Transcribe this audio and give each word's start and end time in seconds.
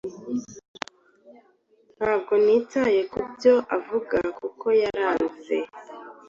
Ntabwo 1.97 2.33
nitaye 2.45 3.01
kubyo 3.13 3.53
avugaKuko 3.75 4.65
yaraaze 4.81 5.57